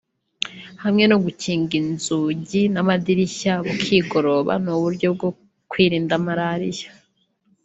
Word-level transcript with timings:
hamwe 0.83 1.03
no 1.11 1.17
gukinga 1.23 1.73
inzugi 1.81 2.61
n’amadirishya 2.73 3.53
bukigoroba 3.65 4.53
ni 4.63 4.69
uburyo 4.75 5.07
nyabwo 5.09 5.25
bwo 5.29 5.29
kwirinda 5.71 6.13
malariya 6.25 6.89